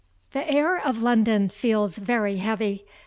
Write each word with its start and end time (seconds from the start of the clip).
The 0.31 0.49
air 0.49 0.79
of 0.79 1.03
London 1.03 1.47
feels 1.49 1.99
very 1.99 2.37
heavy. 2.37 2.87